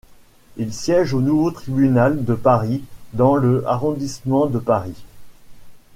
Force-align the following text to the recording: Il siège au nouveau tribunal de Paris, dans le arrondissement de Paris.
Il 0.57 0.73
siège 0.73 1.13
au 1.13 1.21
nouveau 1.21 1.51
tribunal 1.51 2.25
de 2.25 2.33
Paris, 2.33 2.83
dans 3.13 3.35
le 3.35 3.63
arrondissement 3.67 4.47
de 4.47 4.57
Paris. 4.57 5.03